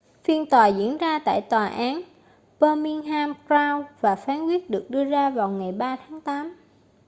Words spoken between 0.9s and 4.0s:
ra tại tòa án birmingham crown